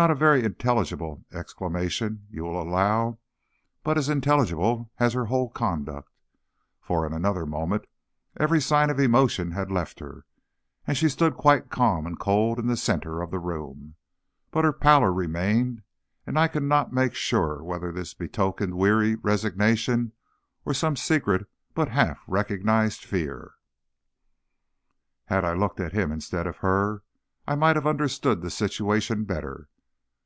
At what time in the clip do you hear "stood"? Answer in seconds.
11.08-11.34